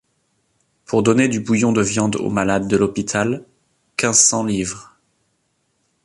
Pour 0.85 1.03
donner 1.03 1.27
du 1.27 1.39
bouillon 1.39 1.73
de 1.73 1.81
viande 1.83 2.15
aux 2.15 2.31
malades 2.31 2.67
de 2.67 2.75
l’hôpital: 2.75 3.45
quinze 3.97 4.17
cents 4.19 4.43
livres. 4.43 4.95